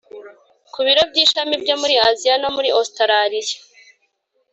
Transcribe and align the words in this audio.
ku 0.73 0.79
biro 0.85 1.03
by 1.11 1.17
ishami 1.23 1.55
byo 1.63 1.75
muri 1.81 1.95
Aziya 2.07 2.35
na 2.41 2.49
Ositaraliya 2.81 3.57